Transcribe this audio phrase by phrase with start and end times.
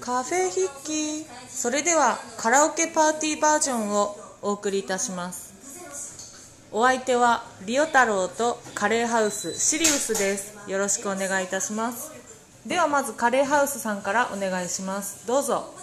[0.00, 5.48] カフェ筆記それではカラオケパーティーバージョンをお送りいたします。
[6.70, 10.70] お相手はリオ太郎とカレーハウスシリウスです。
[10.70, 12.12] よろしくお願いいたします。
[12.66, 15.26] ではまずカレーハウスさんからお願いします。
[15.26, 15.74] どうぞ。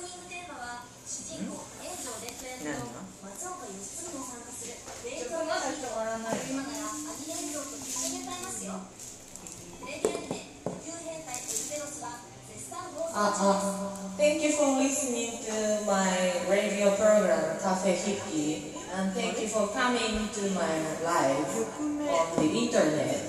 [13.16, 16.08] ああ Thank you for listening to my
[16.50, 20.72] radio program Cafe Hippie and thank you for coming to my
[21.04, 23.24] live on the internet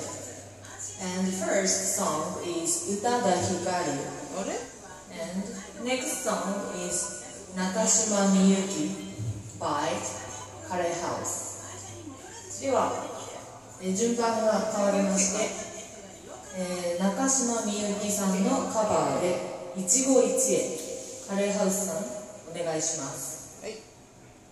[1.03, 3.99] and the first song is Utada Hikari
[5.11, 5.43] and
[5.85, 7.25] next song is
[7.57, 8.91] Nakashima Miyuki
[9.59, 9.91] by
[10.69, 11.47] Kare House
[12.61, 12.91] では、
[13.83, 15.45] えー順番が変わりまして、
[16.57, 20.79] えー中島みゆきさんのカバーで「一期一会」
[21.29, 23.61] カレーハウスさんお願いします。
[23.63, 23.73] はい。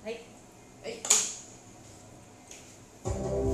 [0.04, 0.20] はい。
[0.82, 0.88] は
[3.50, 3.53] い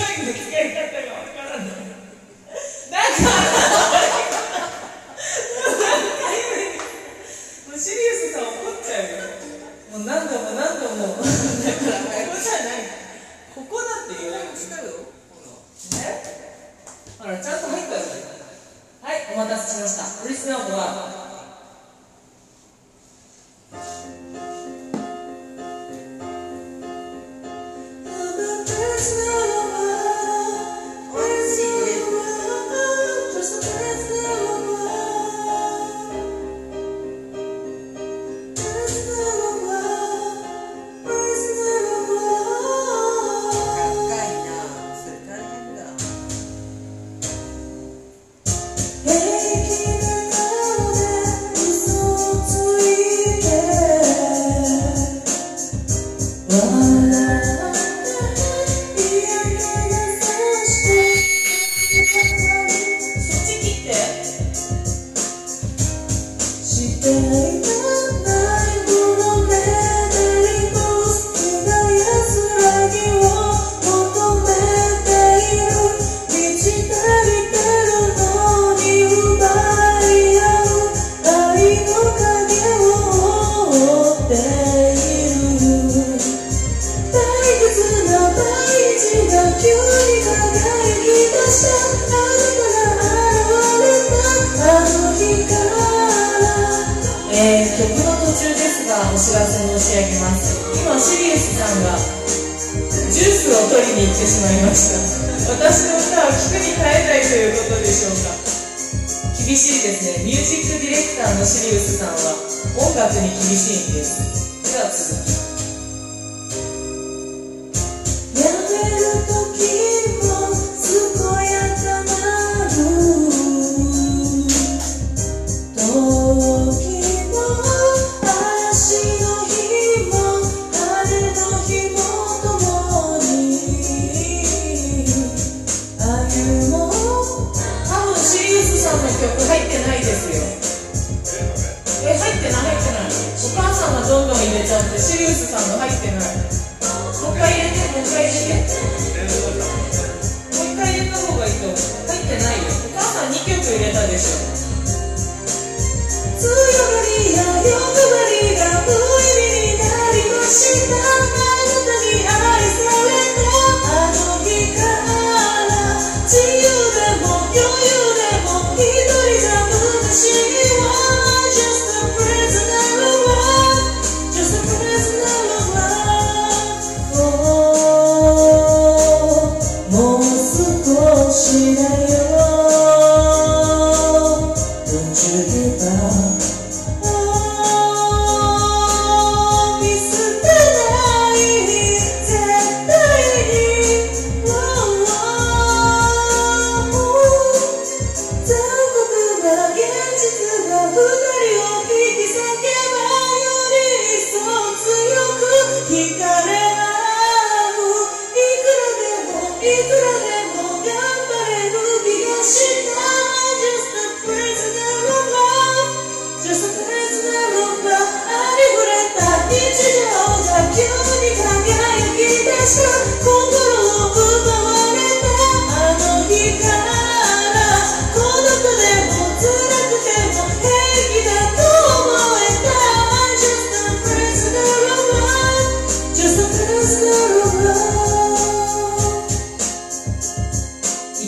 [0.00, 0.34] で
[1.04, 1.09] す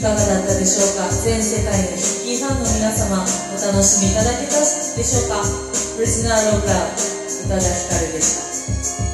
[0.02, 1.14] かがだったでしょうか？
[1.14, 5.38] 全世界のヒッキーファンの皆様お楽しみいただけたでしょうか
[5.96, 9.11] ？Prisoner of Love 宇田ヒでした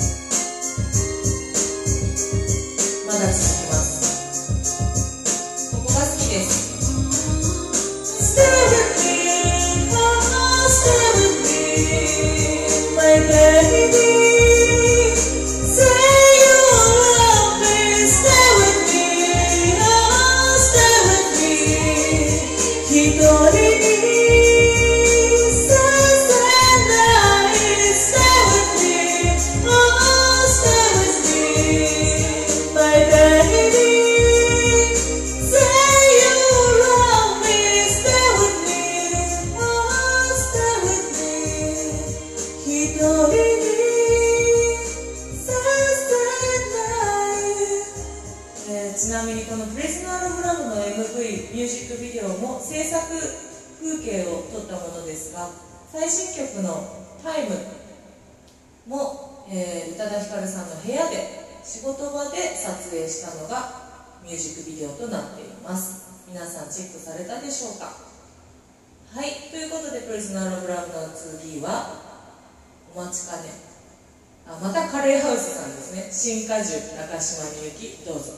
[76.28, 78.37] 新果樹中島みゆきどうぞ。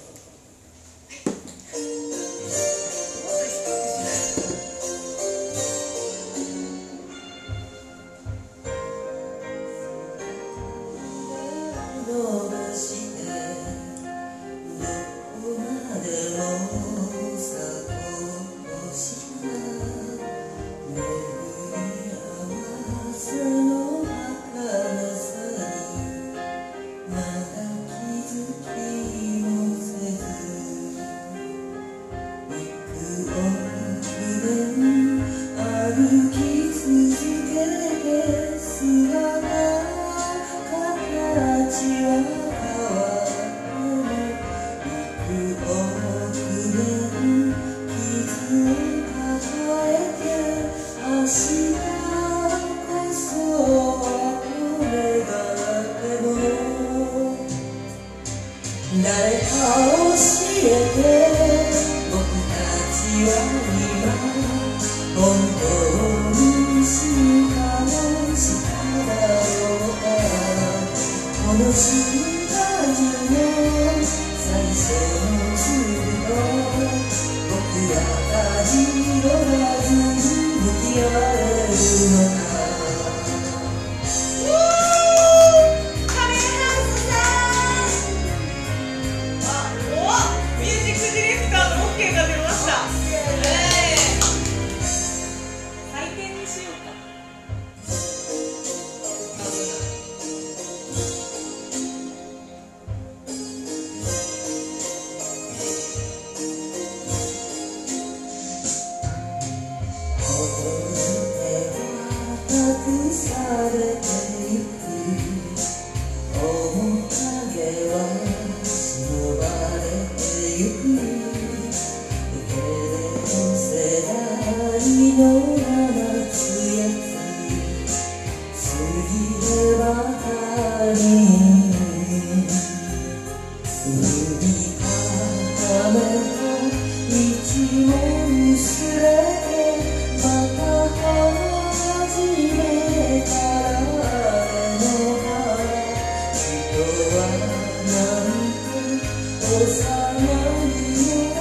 [149.66, 151.34] 사랑이여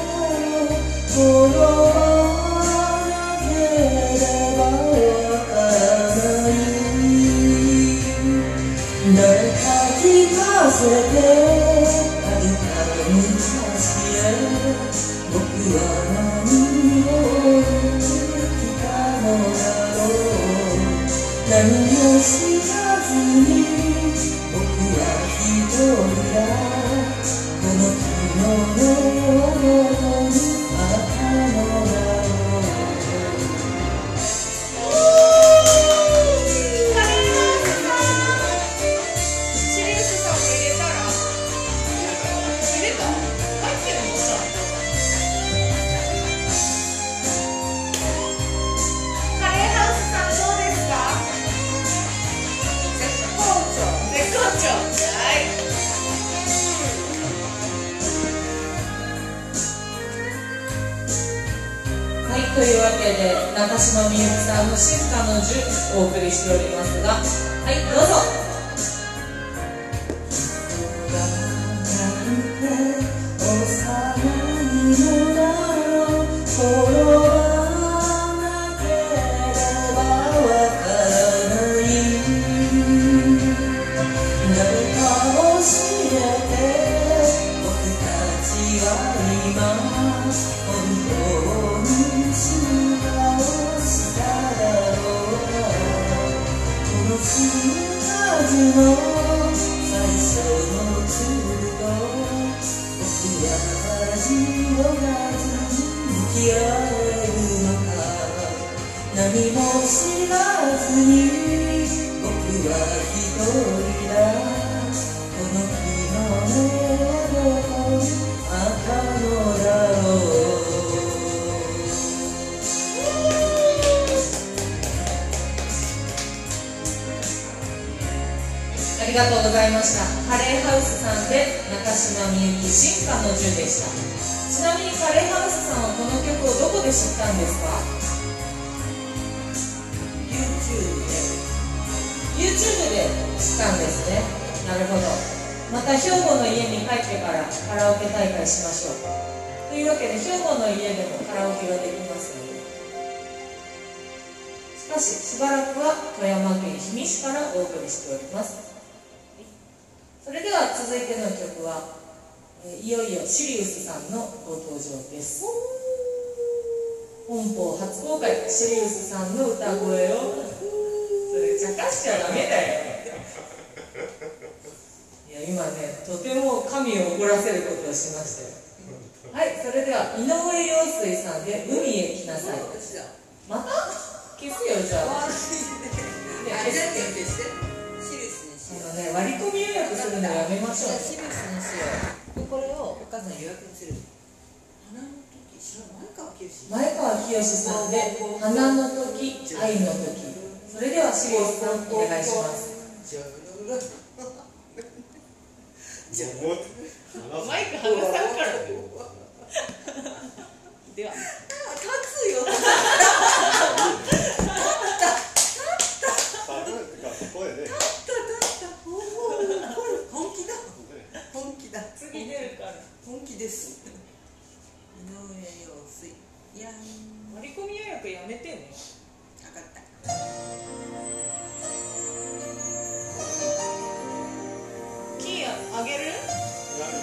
[1.13, 1.98] 고로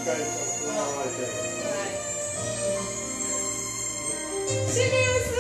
[0.07, 0.23] シリウ
[5.19, 5.35] ス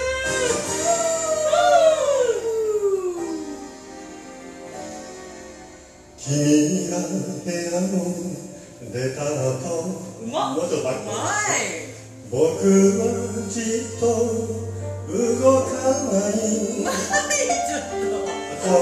[7.78, 8.02] の
[8.92, 9.86] 出た後
[10.26, 11.14] もうちょっと待って
[12.28, 12.34] 僕
[12.98, 13.06] は
[13.48, 14.04] じっと
[15.06, 15.70] 動か
[16.10, 16.42] ない
[16.82, 16.90] ま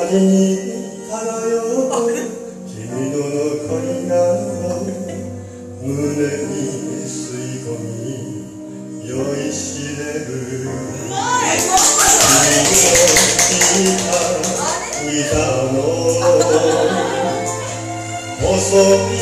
[0.09, 0.25] いに
[1.11, 1.12] 漂
[1.53, 2.09] う
[2.66, 2.73] 君
[3.11, 4.54] の残りが
[5.85, 9.12] 胸に吸い込み酔
[9.49, 10.31] いしれる。
[13.51, 14.16] 君のいた
[15.12, 15.37] いた
[15.75, 15.77] の
[18.40, 18.49] 細
[19.12, 19.13] い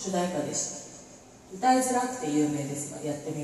[0.00, 1.56] 主題歌でした。
[1.56, 3.39] 歌いづらくて有名ですがやってみ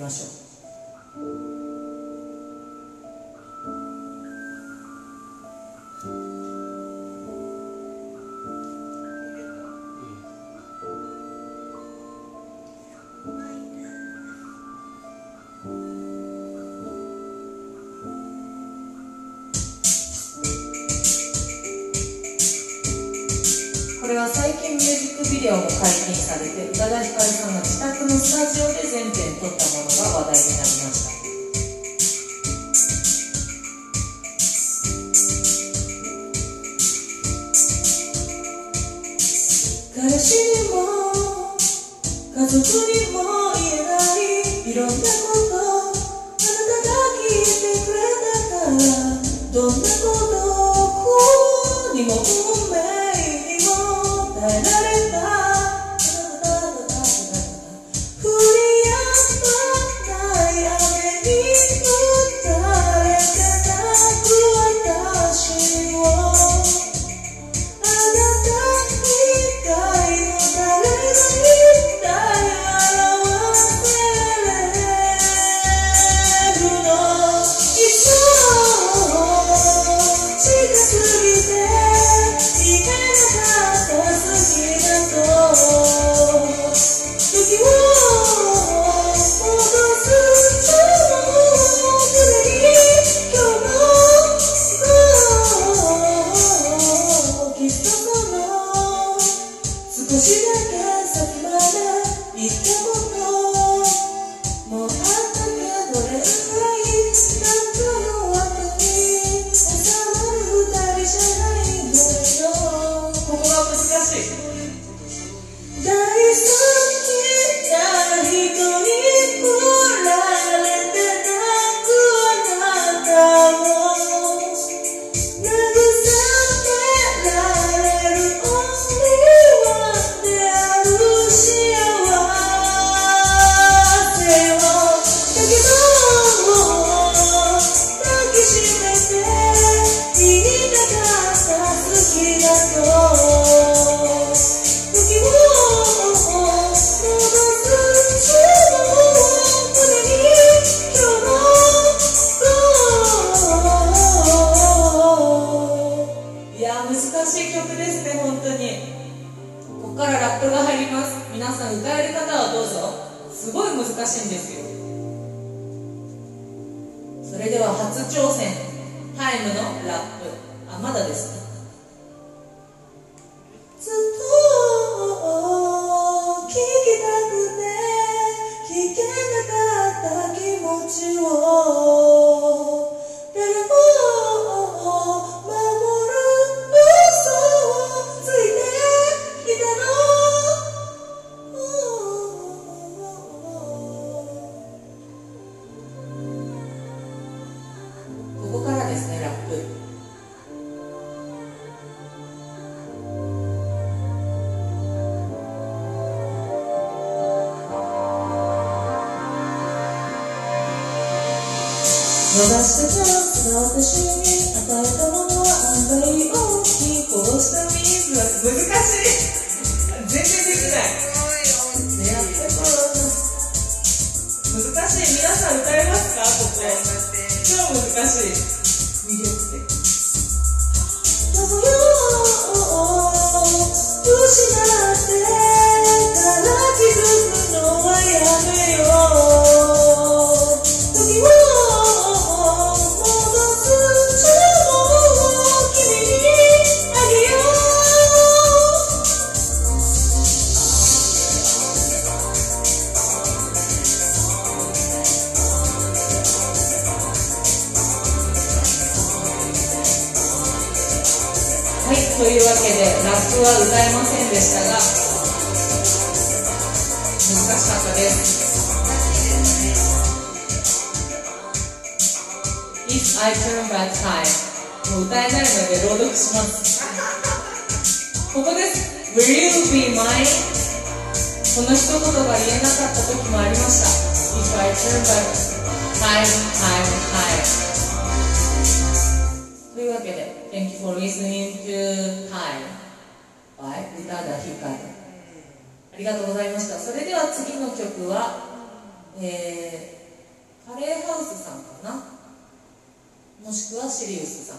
[303.47, 304.59] もしくはシリウスさ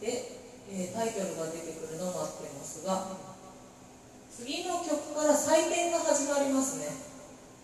[0.00, 0.12] で、
[0.68, 3.16] えー、タイトルが出てくるのを待ってますが
[4.28, 6.88] 次の曲から採点が始まりますね。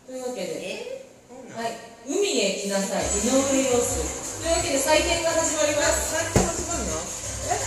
[0.06, 1.76] というわけで、はい、
[2.08, 3.04] 海へ来なさい。
[3.04, 4.00] 井上陽水。
[4.40, 6.16] というわけで採点が始まります。
[6.16, 6.96] 採点始まるの？
[6.96, 7.60] え？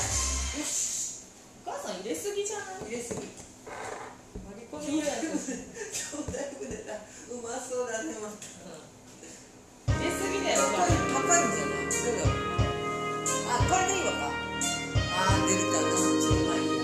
[1.66, 2.90] お母さん入れすぎじゃない？
[2.90, 3.22] 入れすぎ。
[3.22, 5.22] 割り込みぐらい。
[5.30, 5.34] う
[7.42, 8.59] まそうだねまた。
[10.20, 11.80] すぎだよこれ高いんじゃな。
[11.88, 12.20] どれ
[13.48, 14.28] あこれでいいのか。
[15.16, 15.80] あ出るか。
[15.80, 16.79] どっち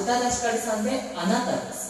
[0.00, 1.88] 宇多田ヒカルさんで「あなた」です。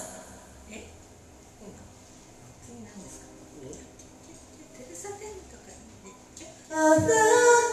[6.70, 7.06] あな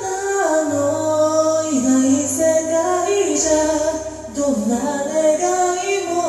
[0.02, 0.06] た
[0.66, 3.54] のいない世界じゃ
[4.36, 4.76] どんな
[5.06, 5.38] 願
[6.02, 6.25] いも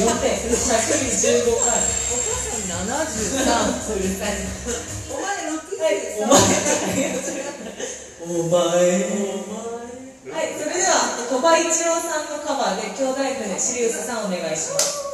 [0.00, 1.76] 115回。
[2.08, 3.84] お母さん73、
[5.10, 6.16] お前6はい、
[8.20, 8.70] お前。
[10.32, 10.94] はい、それでは、
[11.28, 15.10] 鳥羽一郎さんのカバーで、兄弟船、シリウスさんお願いします。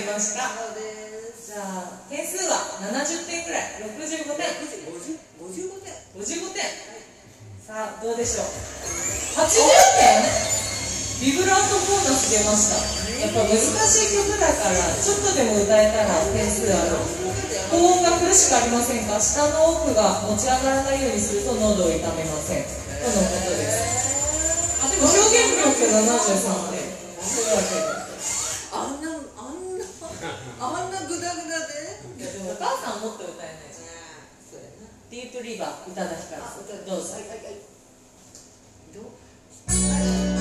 [0.00, 0.12] か？
[0.12, 0.48] ました
[1.42, 3.84] じゃあ点数は70点ぐらい。
[3.84, 4.48] 65点。
[4.64, 5.92] 55点。
[6.16, 6.64] 55点、
[7.60, 8.46] さあどうでしょう
[9.36, 9.44] ？80
[11.20, 11.32] 点？
[11.32, 12.80] ビブラートコーナス出ました。
[13.20, 16.96] やっぱ難しい曲だからちょっとでも歌えたら点数ある。
[17.70, 19.20] 高音が苦しくありませんか？
[19.20, 22.64] 下の奥が持ち上がらないようにすると喉を痛めません。
[22.64, 24.84] とのことです。
[24.84, 26.80] あでも表現力73点。
[27.20, 27.64] すごい。
[27.68, 27.92] けで
[28.72, 29.11] あんな
[30.60, 31.98] あんなグダグダで？
[32.50, 33.92] お母さんもっと歌えないじゃん。
[35.10, 36.42] ディープリバー歌だしから
[36.86, 37.12] どうぞ。
[37.14, 37.58] はいはいはい。
[38.94, 39.00] ど
[40.28, 40.31] う？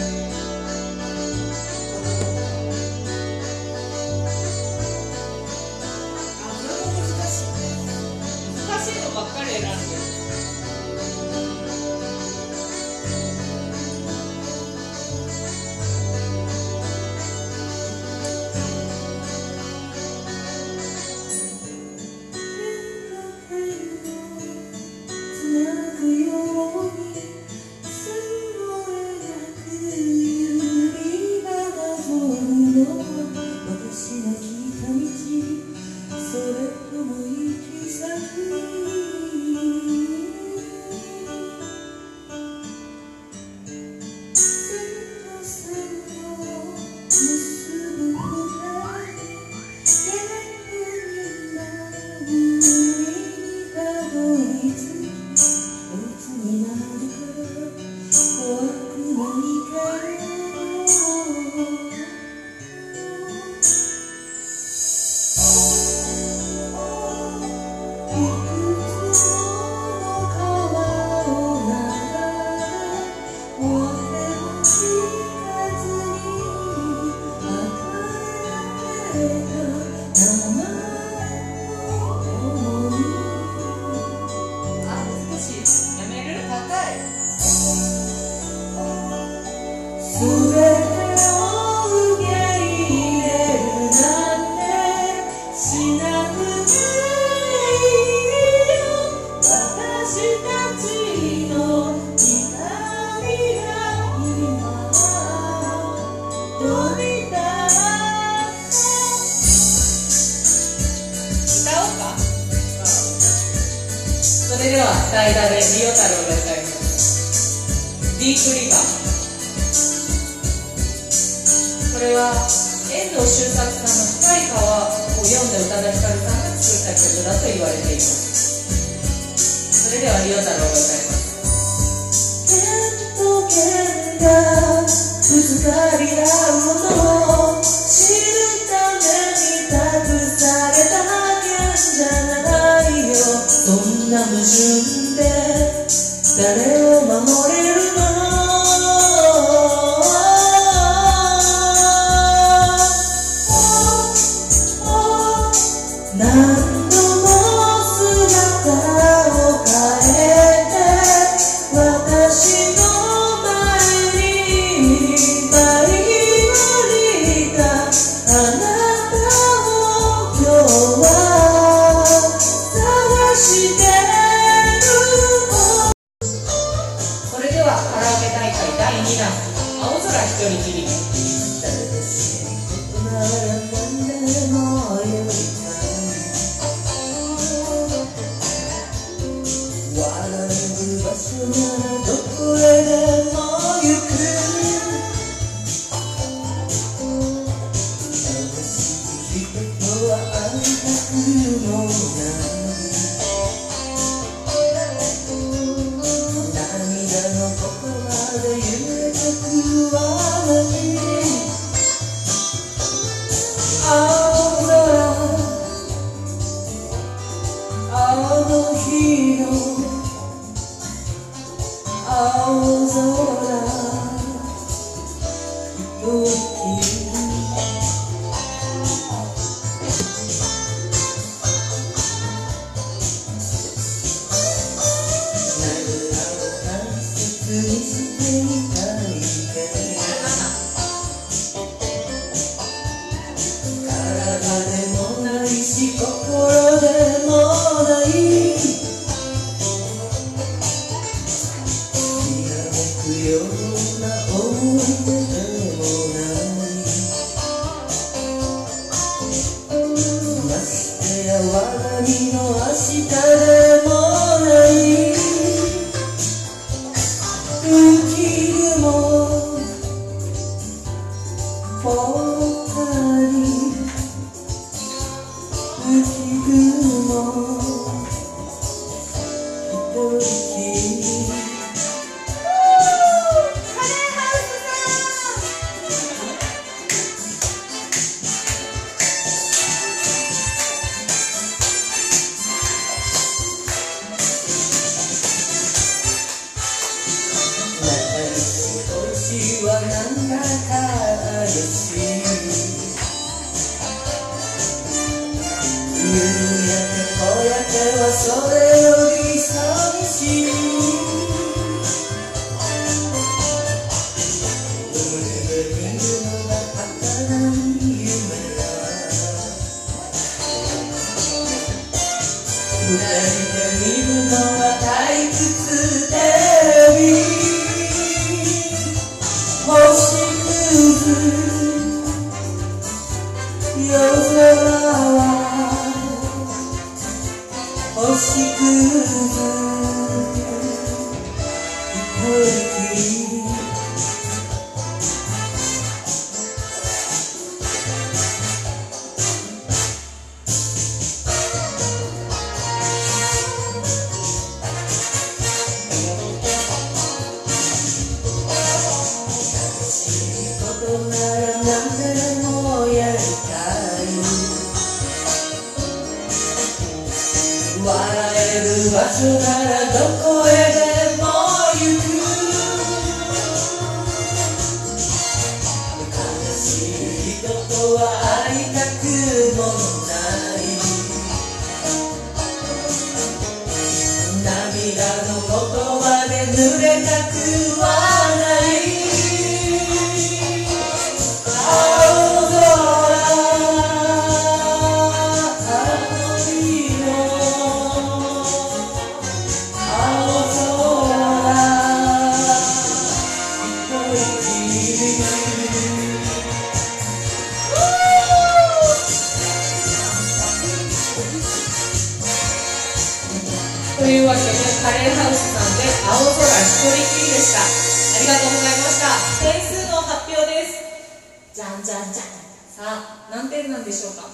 [423.32, 424.30] 何点なんでしょうか？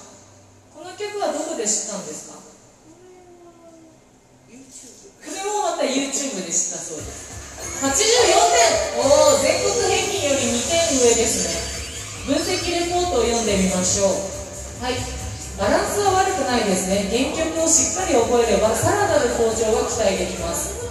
[0.74, 2.38] この曲はどこで知ったんですか？
[4.48, 4.54] こ
[5.28, 7.28] れもまた YouTube で知ったそうです。
[7.82, 9.02] 84点。
[9.02, 12.34] おお全国平均より2点上ですね。
[12.34, 14.10] 分析レポートを読んでみましょう。
[14.82, 14.94] はい。
[15.58, 17.10] バランスは悪くないですね。
[17.10, 20.87] 原曲をしっかり覚えればさらなる向上が期待できます。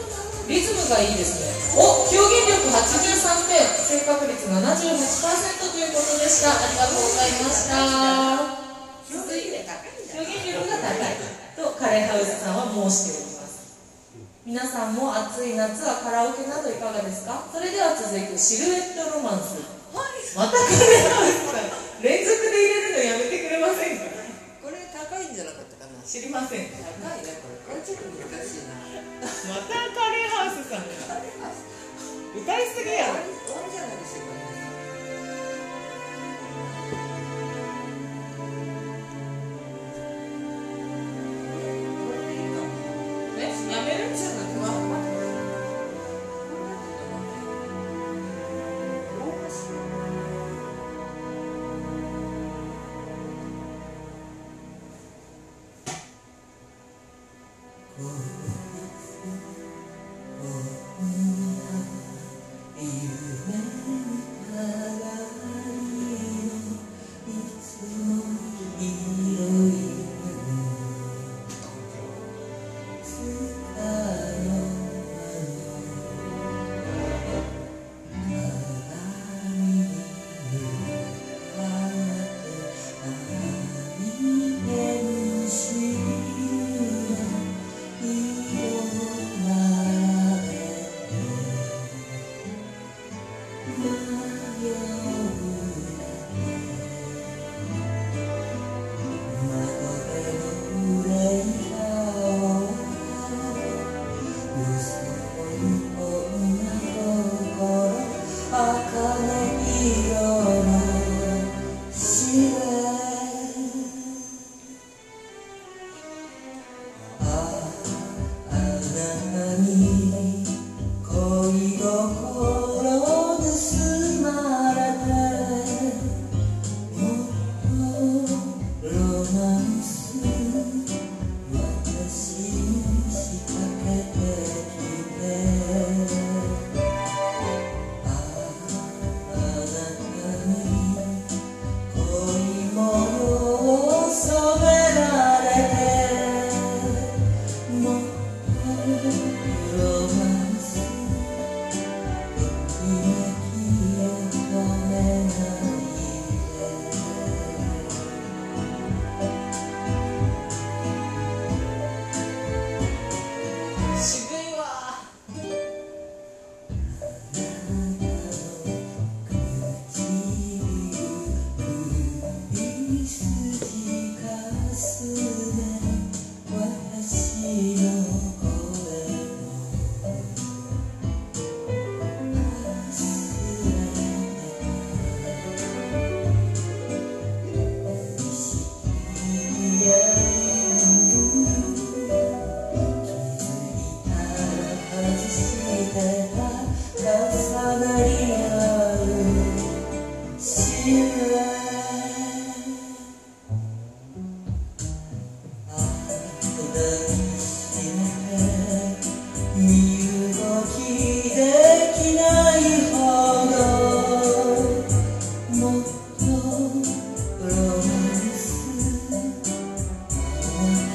[0.47, 1.51] リズムがいいですね。
[1.75, 3.67] お表現力83点。
[3.83, 6.55] 正確率78%ということでした。
[6.55, 7.75] ありがとうございました。
[9.11, 11.19] 表現力高いんだ表現力が高い。
[11.55, 13.75] とカレーハウスさんは申しております。
[14.47, 17.43] 皆さんも暑い夏はカラオケなどいかがですか？
[17.51, 19.59] それでは続いてシルエットロマンス。
[20.35, 21.67] またカレーハウスさん。
[21.99, 24.05] 連続で入れるのやめてくれませんか？
[24.63, 25.66] これ高いんじゃなかった？
[26.07, 26.71] 知りません。
[26.71, 27.75] 高いねこれ。
[27.75, 28.79] これちょっと難しいな。
[29.51, 31.19] またカレーハウスさんが
[32.31, 33.19] 歌いすぎやろ。
[33.43, 34.36] 終わりじゃないですよ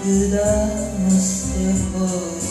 [0.05, 0.43] 僕だ
[1.05, 2.42] まし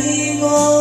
[0.00, 0.79] く何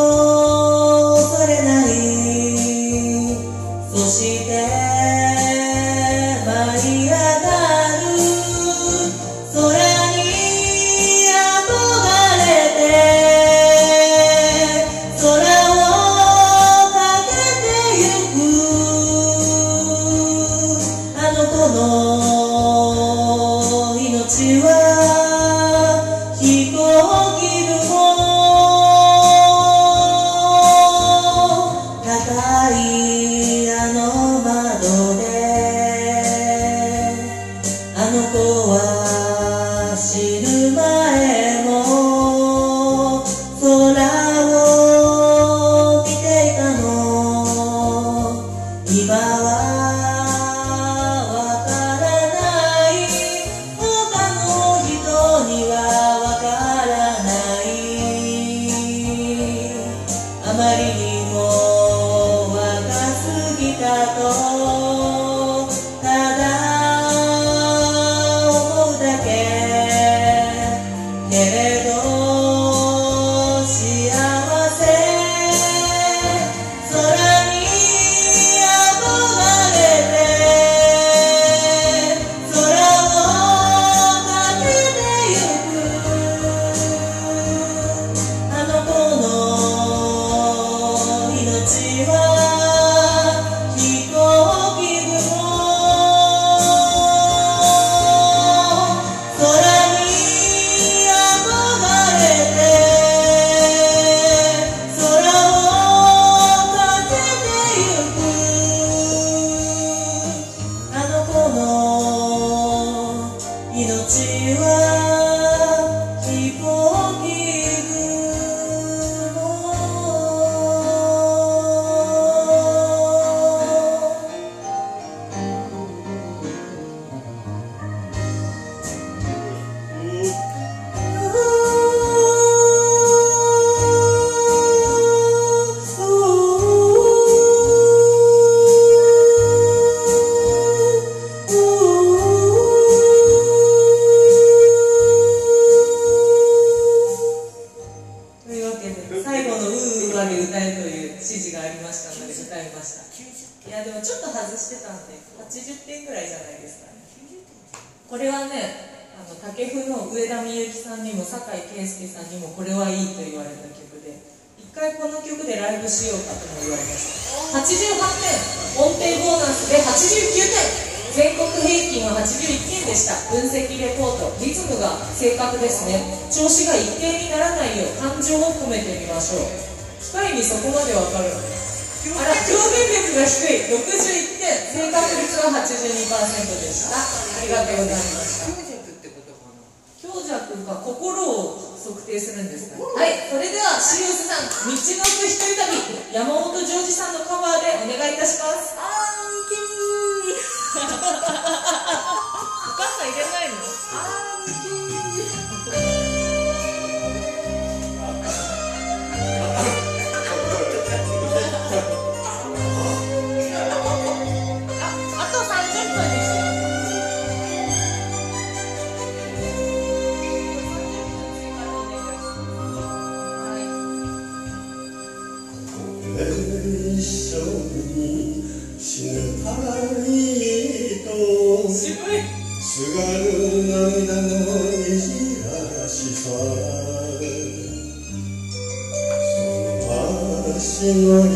[240.60, 241.31] 始まり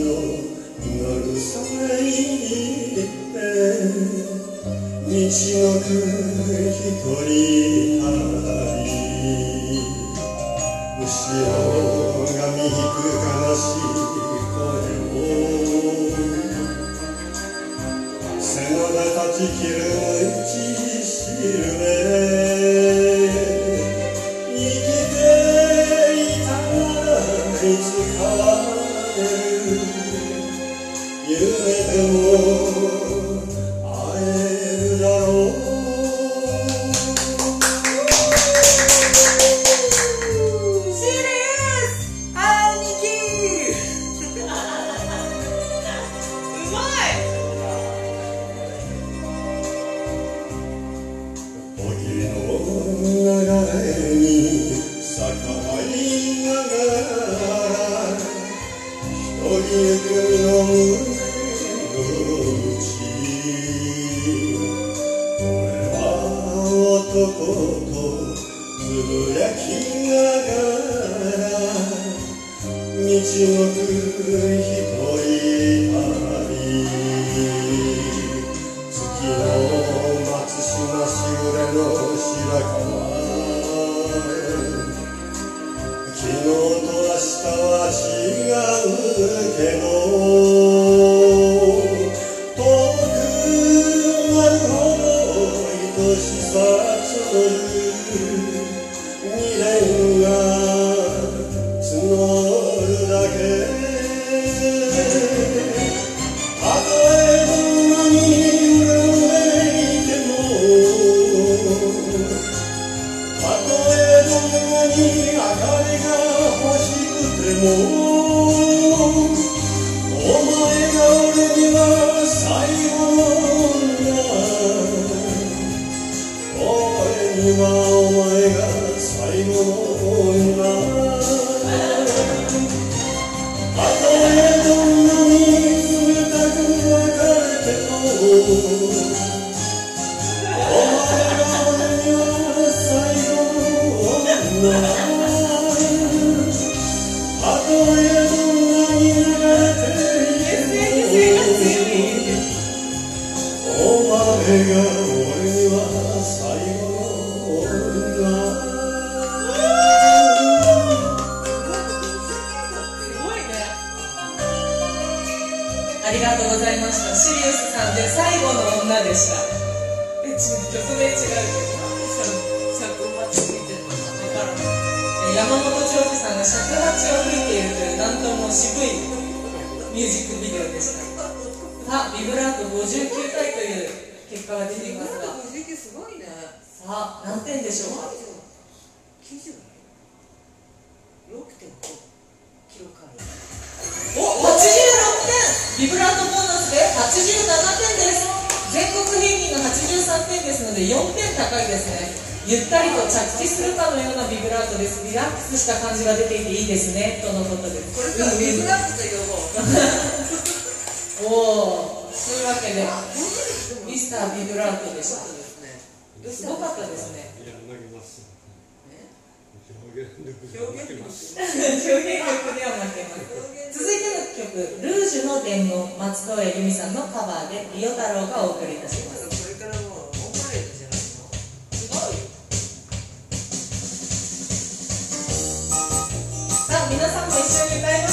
[0.00, 0.08] の
[0.80, 3.36] 祈るそれいて
[5.04, 5.92] 道のく
[6.72, 6.80] 一
[7.28, 8.08] 人旅
[10.98, 11.04] 虫
[11.44, 11.52] を
[12.24, 13.92] がみひく悲しい
[14.48, 14.56] 声
[14.94, 15.28] を
[18.40, 20.03] 背の立ち切る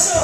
[0.01, 0.17] しょ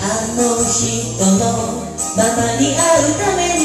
[0.00, 1.44] あの人の
[2.14, 3.64] ままに会うために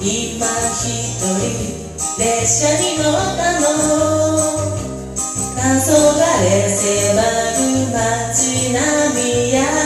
[0.00, 1.46] 今一人
[2.18, 3.68] 列車に乗ったの。
[5.58, 6.82] 黄昏迫
[7.54, 8.82] る街並
[9.14, 9.77] みや。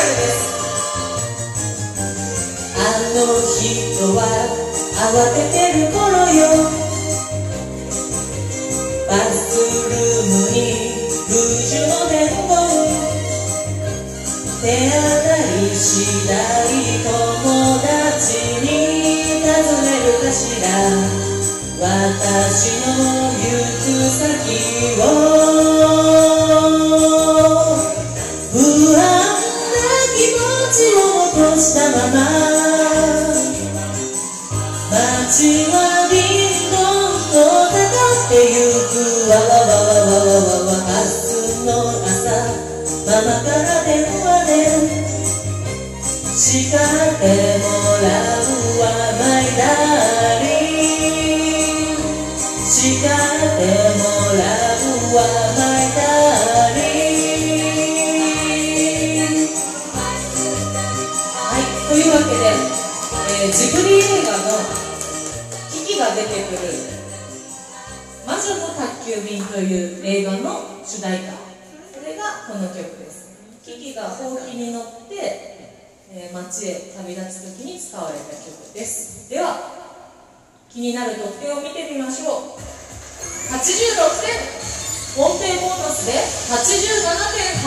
[0.00, 0.48] ャルです
[2.76, 2.82] あ
[3.14, 4.24] の人は
[4.96, 6.00] 慌ててる頃
[6.32, 6.40] よ
[9.08, 10.56] バスルームに
[11.28, 12.50] ルージュの伝言
[14.60, 15.84] 手当たり次
[16.28, 16.32] 第
[17.02, 17.08] 友
[17.80, 17.88] 達
[18.60, 18.66] に
[19.40, 19.48] 尋
[19.82, 20.64] ねるかしら
[21.80, 22.88] 私の
[23.32, 23.44] 行
[23.78, 24.20] く先
[25.00, 26.29] を
[66.40, 66.72] キキが出てくる
[68.26, 71.32] 「魔女の宅急便」という映画の主題歌。
[71.92, 73.36] それがこの曲です。
[73.64, 75.14] キキがほうきに乗って、
[76.12, 79.28] えー街へ旅立つ時に使われた曲です。
[79.28, 79.70] では
[80.72, 82.60] 気になる得点を見てみましょう。
[83.52, 83.60] 86
[84.24, 84.32] 点
[85.16, 86.12] 音程ボーナスで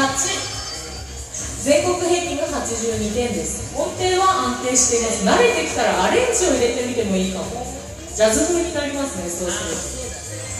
[0.05, 0.53] 87.8
[1.63, 3.75] 全国平均が82点です。
[3.77, 5.23] 音程は安定しています。
[5.25, 7.72] 慣れてきたらアレンジを入れてみてもいいかも。
[8.14, 9.81] ジャズ風になりますねそうすると。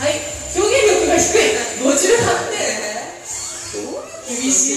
[0.02, 0.18] はい。
[0.58, 1.54] 表現力が低い。
[1.86, 4.74] 58点厳し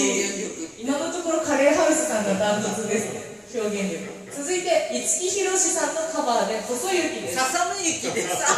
[0.77, 0.85] い。
[0.85, 4.05] 今のところカレーハウスさんがダントツです表現力。
[4.29, 7.35] 続いて五木ひろしさんのカバーで「細雪」です。
[7.35, 8.53] ささめ雪でさささ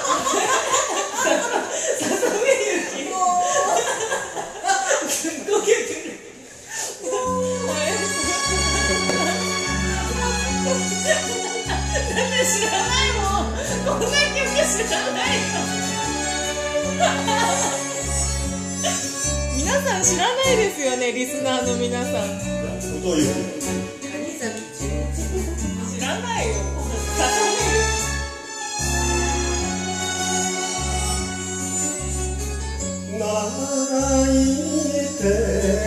[2.43, 2.51] め
[2.99, 3.07] 雪。
[3.07, 3.47] も
[5.07, 5.88] すっごい
[14.07, 15.29] んな曲知らない。
[19.57, 22.13] 皆さん知らないですよねリスナーの皆さん。
[22.79, 23.29] 外行く
[24.39, 24.51] う
[25.93, 26.53] 知らないよ。
[33.19, 33.25] 泣
[34.31, 35.78] いて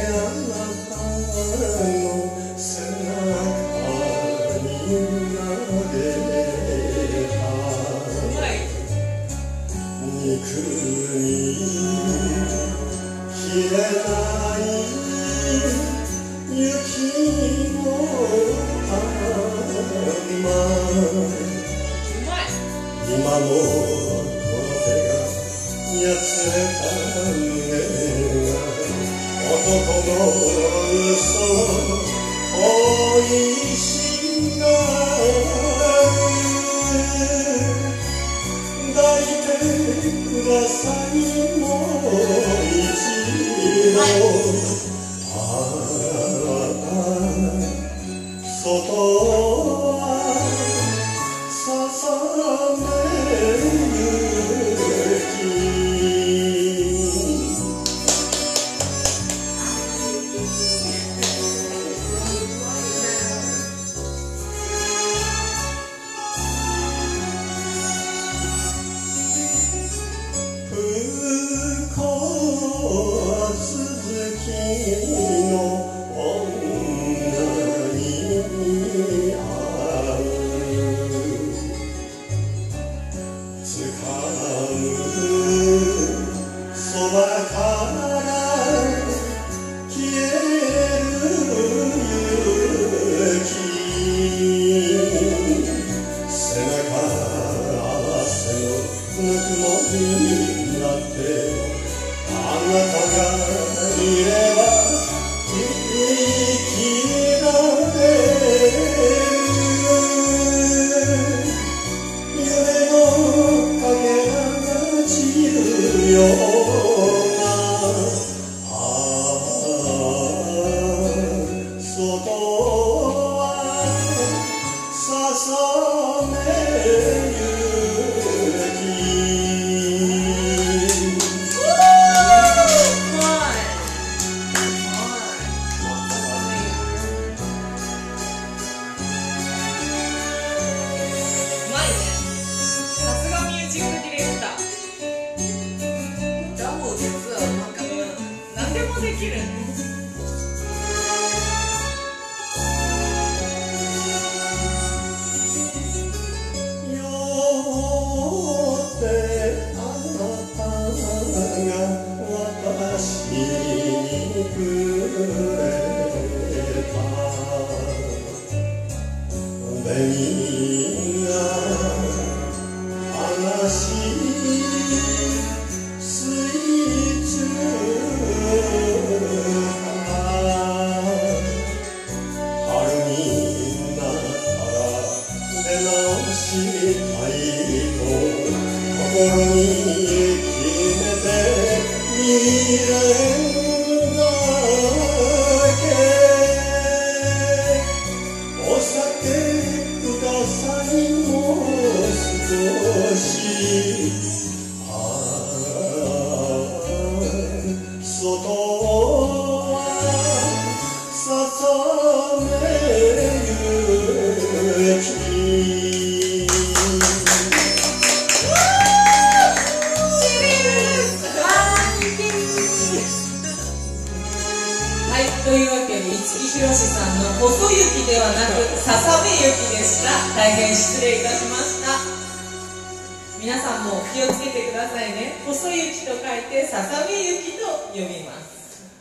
[237.32, 237.64] ささめ雪と
[237.96, 238.92] 読みます、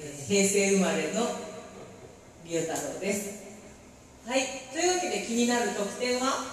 [0.00, 1.28] えー平成生まれの
[2.46, 3.42] ビオ太郎です。
[4.24, 4.46] はい。
[4.72, 6.46] というわけで気になる得点は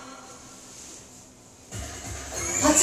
[2.60, 2.76] ？87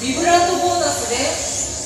[0.00, 0.08] 点。
[0.08, 1.14] ビブラートボーナスで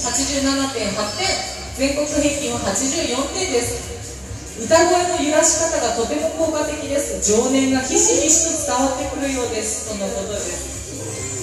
[0.09, 1.28] 87.8点
[1.77, 4.64] 全国平均は84点です。
[4.64, 7.20] 歌声の揺らし方がとても効果的です。
[7.20, 9.90] 情念がひしひしと伝わってくるようです。
[9.90, 10.76] とのことです。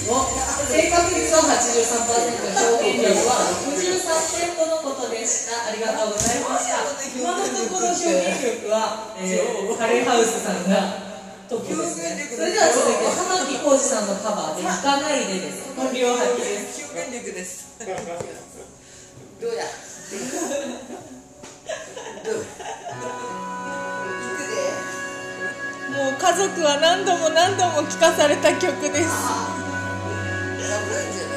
[0.04, 0.28] お
[0.68, 2.44] 正確率は83%
[2.76, 4.04] 表現力は63
[4.36, 5.68] 点とのことでした。
[5.68, 6.84] ありがとうございました。
[7.16, 11.00] 今のところ表現力は、えーカレーハウスさんが
[11.50, 12.28] トップですね。
[12.36, 15.72] それでは続いて玉置浩二さんのカバーで「行かないで」です。
[15.76, 19.64] 本領発揮です表現力ですどうや？
[22.24, 22.44] どう行
[24.36, 24.60] くで。
[25.94, 29.10] もう家族は何度も何度も聴かされた曲です
[30.64, 31.33] 危な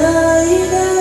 [0.00, 0.99] ないで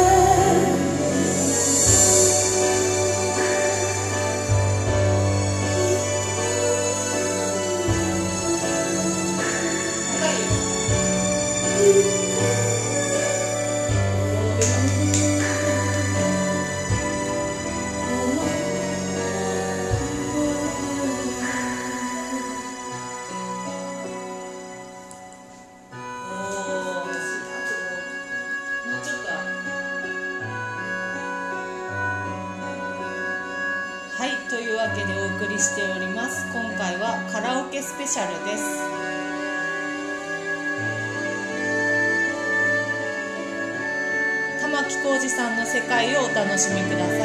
[46.59, 47.18] 界をお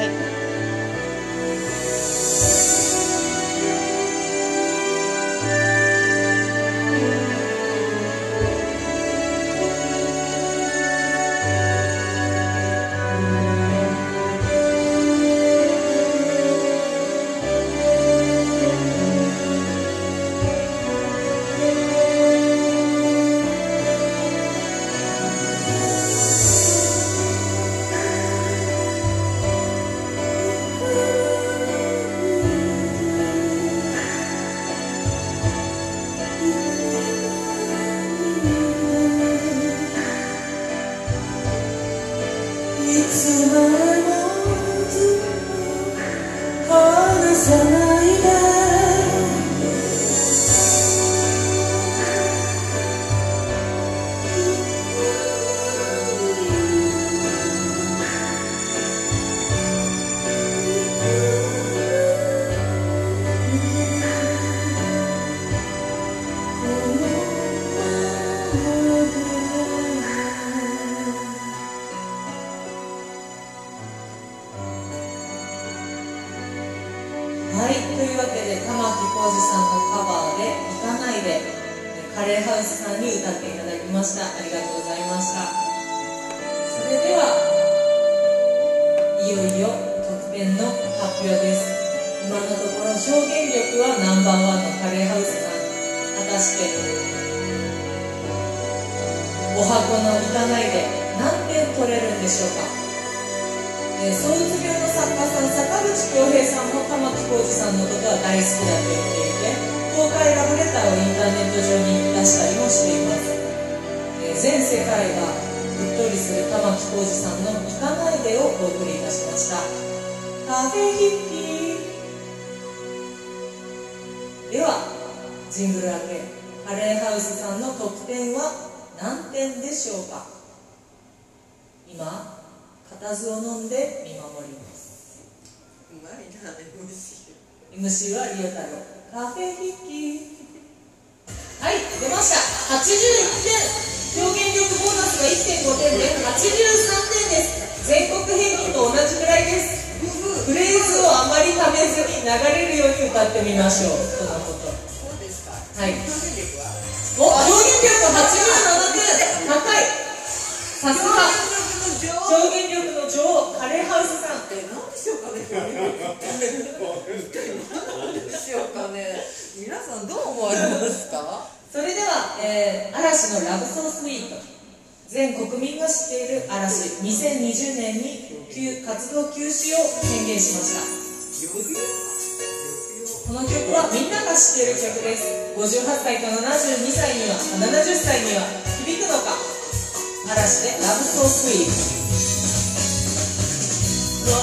[194.26, 194.40] go,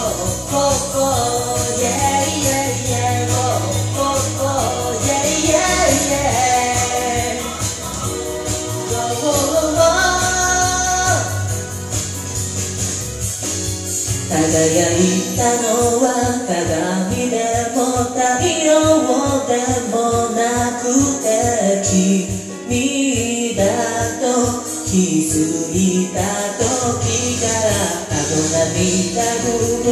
[0.52, 0.64] go,
[0.94, 3.11] go, yeah, yeah, yeah.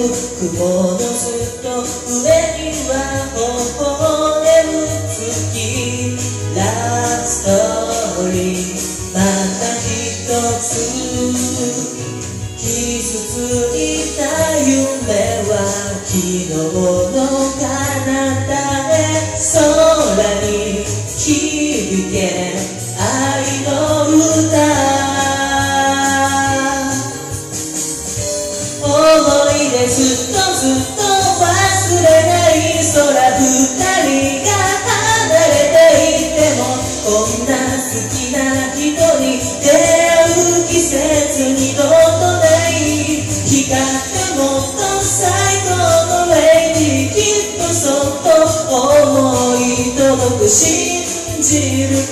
[0.02, 0.08] 僕
[0.58, 3.29] ものずっと上には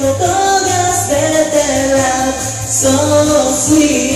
[0.02, 4.07] no todas vertebras, somos libres.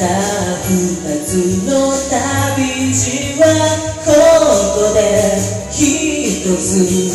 [0.00, 0.06] た
[0.64, 1.36] 二つ
[1.68, 3.44] の旅路は
[4.00, 4.08] こ
[4.80, 5.36] こで
[5.70, 7.09] 一つ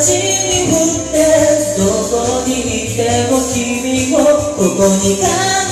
[0.00, 1.18] 街に降って
[1.76, 2.50] どこに
[2.84, 3.02] いて
[3.32, 4.16] も君を
[4.54, 5.67] ここに帰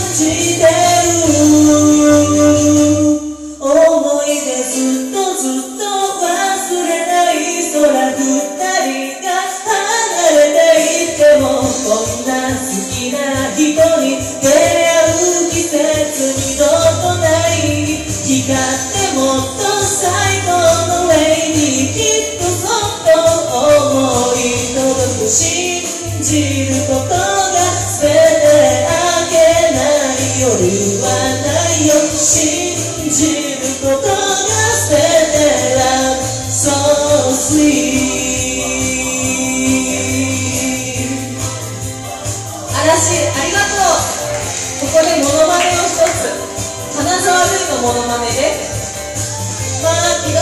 [47.67, 48.55] のモノマネで
[49.83, 50.39] マーキド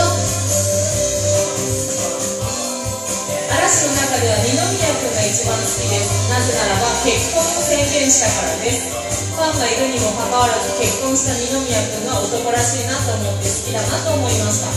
[3.49, 8.93] 嵐の中では二宮君が一番好きですなぜならば結婚を宣言したからです。
[9.33, 14.69] ファンがいるにもかかわらず結婚した二宮君が男らしいなと思って好きだなと思いました。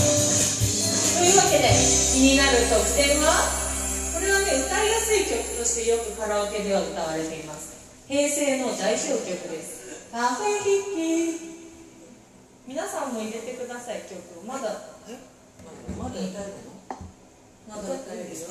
[1.21, 3.45] というわけで気になる特典は？
[4.17, 7.77] これはね歌いやすい曲としてよくカラオケでは歌われています。
[8.09, 11.48] 平成の代表曲です「パフェヒッキー」
[12.69, 14.45] 皆さんも入れてください曲を。
[14.45, 14.93] まだ
[15.97, 16.77] まだ歌えるの？
[17.65, 18.45] まだ歌えるよ、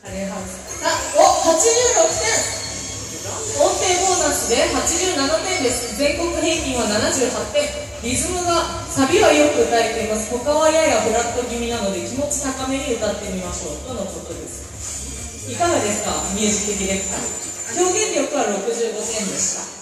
[0.00, 0.80] カレーハウス。
[0.80, 3.60] さあお86点。
[3.60, 5.12] 音程ボーナスで87
[5.44, 5.92] 点です。
[6.00, 7.68] 全国平均は78点。
[8.00, 10.32] リズムがサビはよく歌えています。
[10.32, 13.84] 他はややフラット気味なので気持ち高めに歌ってみましょう。
[13.84, 15.52] とのことです。
[15.52, 16.16] いかがですか？
[16.32, 17.76] ミュージックディレクター。
[17.76, 19.75] 表現力は65点でした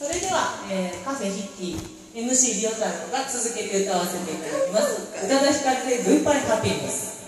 [0.00, 5.12] それでは、えーカフェヒッキー MC リオタロが続けて歌わせていただきます。
[5.26, 7.20] 宇多田ヒカルで「グッバイハピネス」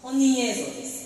[0.00, 1.01] 本人映像です。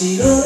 [0.00, 0.37] 白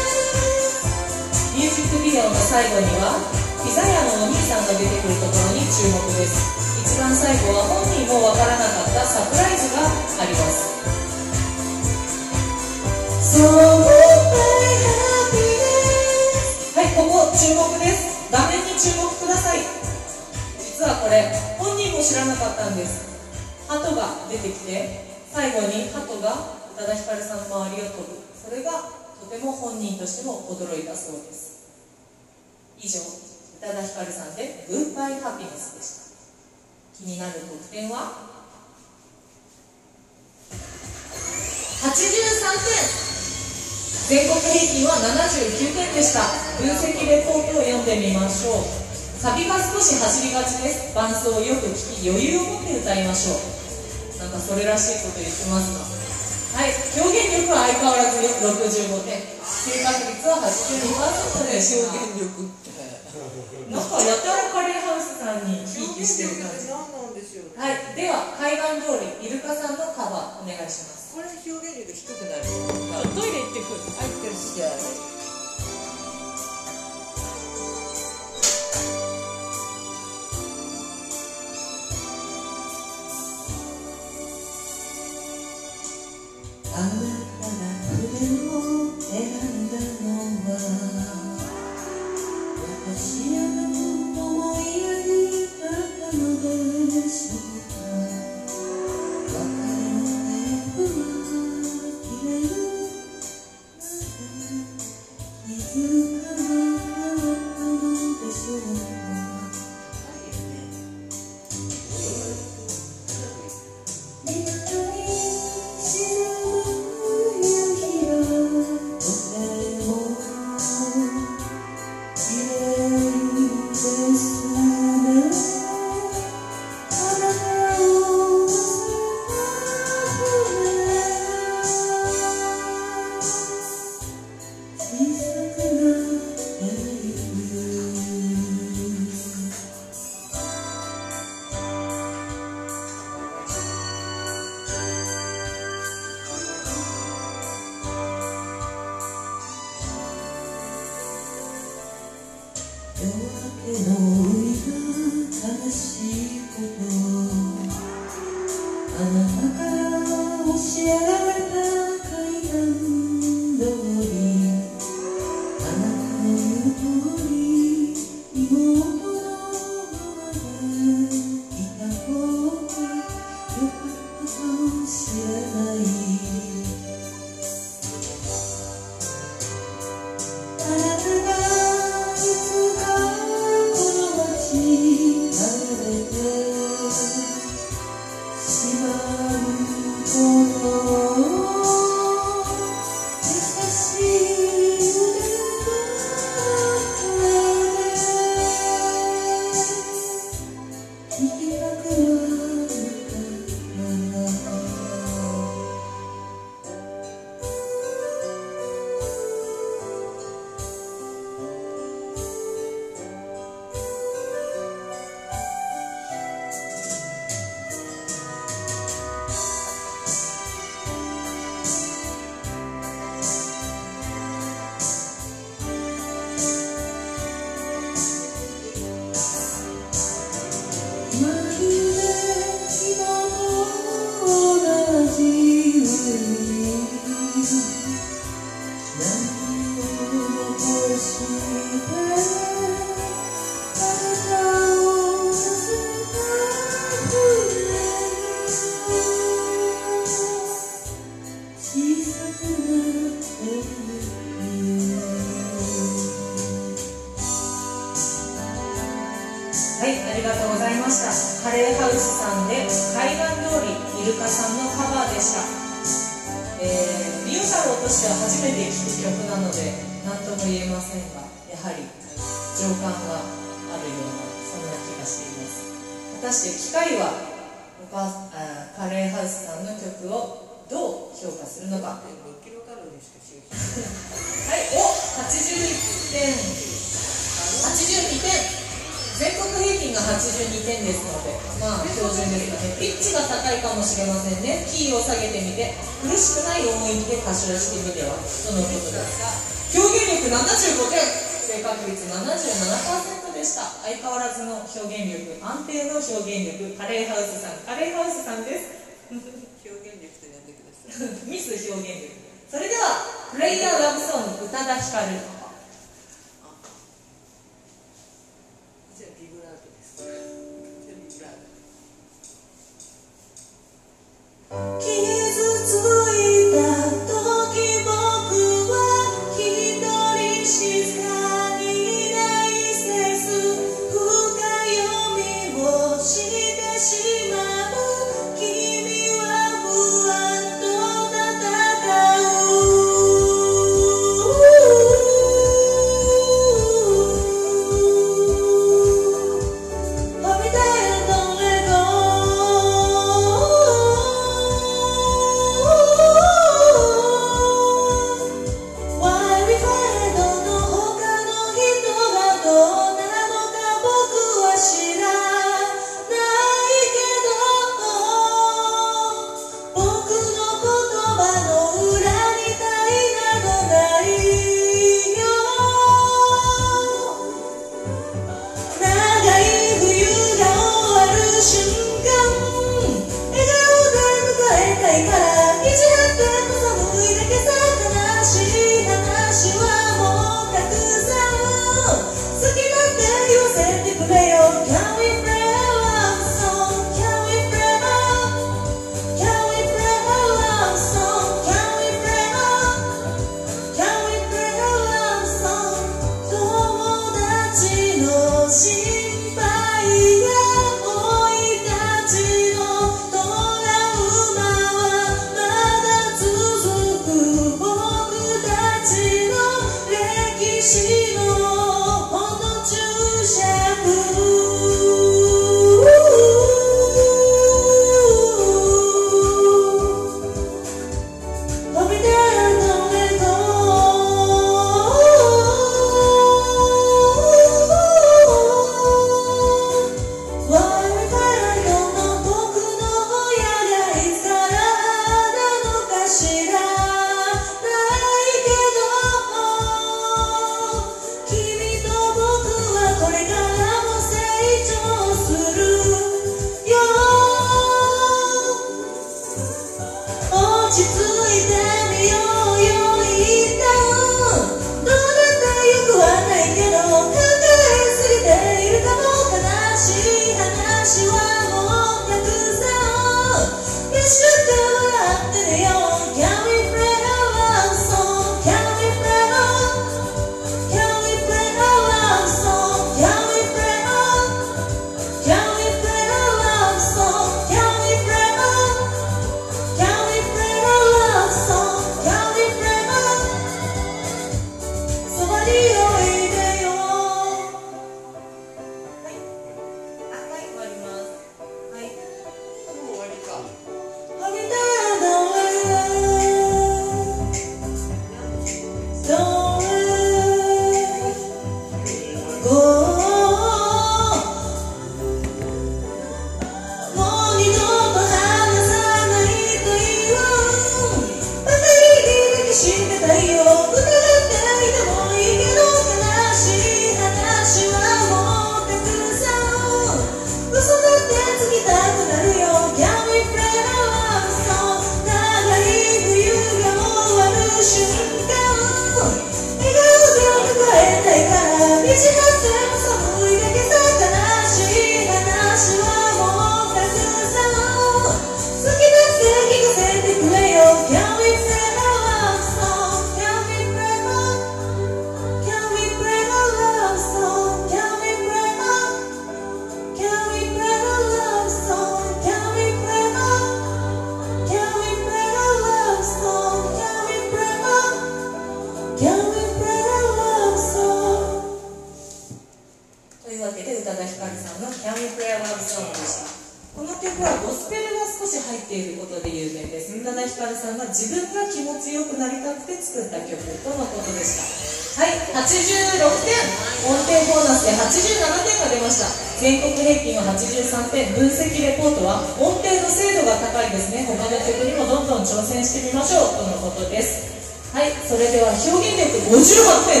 [596.80, 597.28] ことです。
[597.76, 600.00] はいそれでは表現力58点。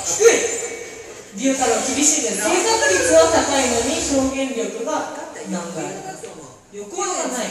[0.00, 1.38] 低い。
[1.38, 2.42] 理由から厳しいです。
[2.42, 2.56] 正確
[2.90, 5.12] 率は高いのに表現力が
[5.52, 5.84] 何回
[6.72, 7.46] 旅行がない。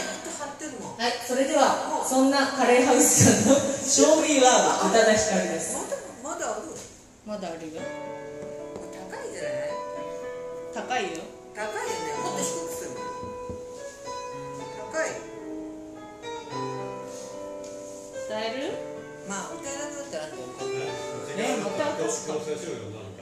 [0.99, 4.51] はいそれではそんなカレーハウスさんのショはミ宇多
[4.91, 5.77] 田ヒカルです。
[6.21, 6.63] まだある？
[7.25, 7.79] まだあるよ。
[9.07, 9.71] 高いじゃない？
[10.75, 11.23] 高いよ。
[11.55, 12.19] 高いよね。
[12.21, 12.91] もっと低くする。
[14.91, 15.28] 高い。
[18.29, 18.77] 使える？
[19.27, 20.29] まあえなくなったら
[21.57, 22.37] また確か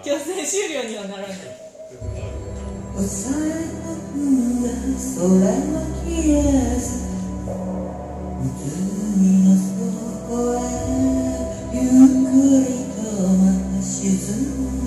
[0.03, 1.38] 強制終了にはならない。
[1.38, 1.39] ん
[4.63, 4.67] だ
[5.15, 6.11] 空は消
[6.43, 6.84] えず
[8.43, 8.43] 湖
[9.45, 10.59] の底へ
[11.71, 12.35] ゆっく
[12.67, 12.99] りと
[13.31, 13.47] ま
[13.77, 13.95] た沈
[14.59, 14.86] む。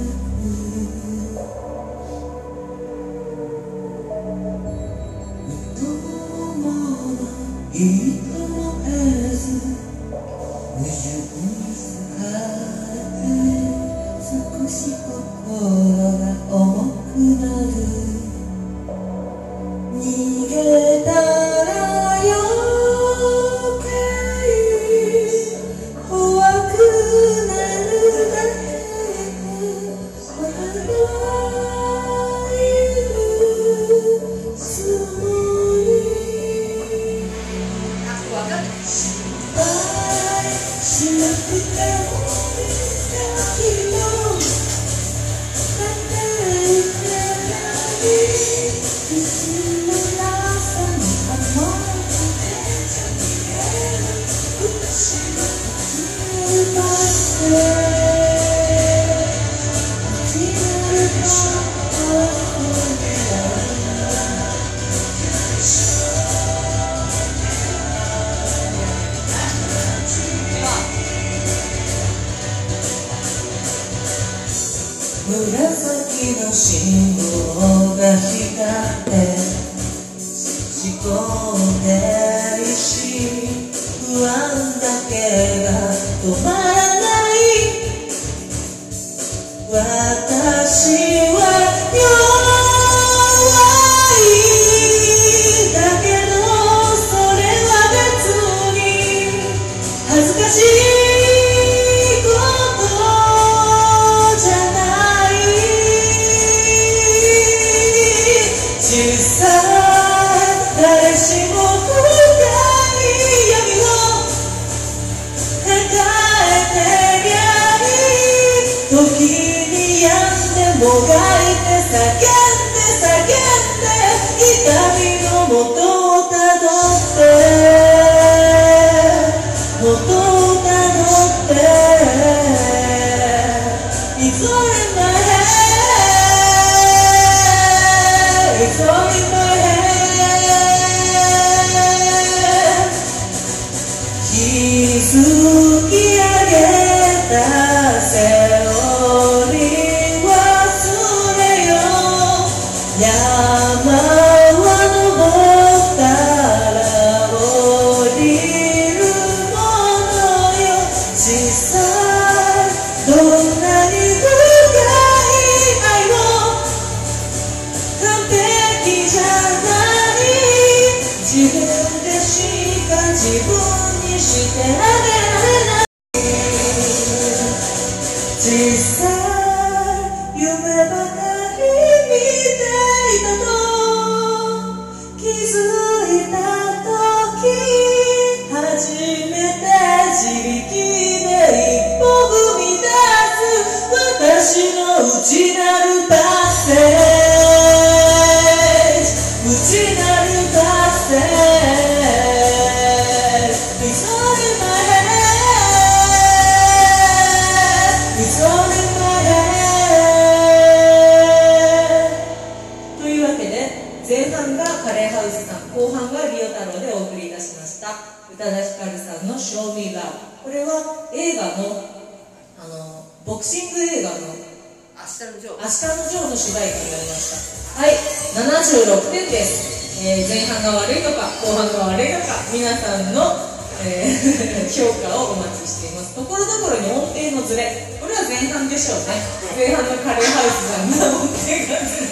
[231.39, 233.39] 後半のあれがか皆さんの、
[233.87, 236.15] えー、 評価をお待ちしています。
[236.15, 237.87] ところどころに音程のズレ。
[238.01, 239.23] これは前半でしょうね。
[239.57, 242.11] 前半のカレーハウスさんの音程が表現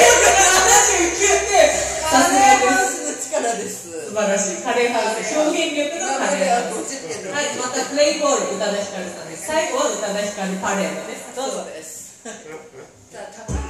[0.00, 1.80] 力が79
[2.10, 3.90] カレーハウスの力です。
[4.10, 4.62] 素晴らしい。
[4.62, 9.46] カレーハウス表現力のカレーハウスはいまたプレイボール宇多田ヒカルさんです。
[9.46, 11.34] 最後は宇多田ヒカルパレードです。
[11.34, 11.64] どうぞ。
[11.64, 12.18] です。
[13.10, 13.69] じゃあ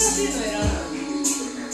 [0.00, 1.70] しいの選んだ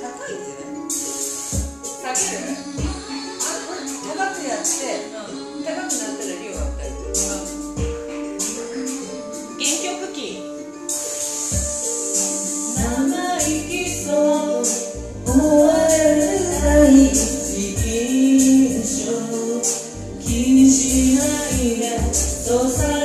[0.00, 3.54] 高いんじゃない下げるあ
[4.08, 4.74] 高くやって、
[5.06, 6.52] うん、高くなったら量、
[9.58, 10.50] 原曲キー
[12.76, 14.62] 生意気そう
[15.26, 16.30] 思われる
[16.62, 17.20] がいいで
[20.20, 21.20] 気にしな
[21.50, 21.82] いで
[22.12, 22.99] そうさ